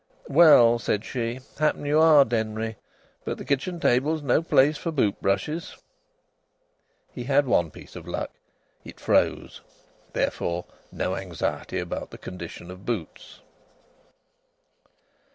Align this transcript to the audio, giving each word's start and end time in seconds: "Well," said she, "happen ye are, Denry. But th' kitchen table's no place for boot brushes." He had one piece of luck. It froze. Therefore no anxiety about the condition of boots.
"Well," 0.29 0.79
said 0.79 1.05
she, 1.05 1.41
"happen 1.59 1.85
ye 1.85 1.91
are, 1.91 2.25
Denry. 2.25 2.75
But 3.23 3.37
th' 3.37 3.45
kitchen 3.45 3.79
table's 3.79 4.23
no 4.23 4.41
place 4.41 4.75
for 4.79 4.91
boot 4.91 5.21
brushes." 5.21 5.77
He 7.11 7.25
had 7.25 7.45
one 7.45 7.69
piece 7.69 7.95
of 7.95 8.07
luck. 8.07 8.31
It 8.83 8.99
froze. 8.99 9.61
Therefore 10.13 10.65
no 10.91 11.15
anxiety 11.15 11.77
about 11.77 12.09
the 12.09 12.17
condition 12.17 12.71
of 12.71 12.83
boots. 12.83 13.41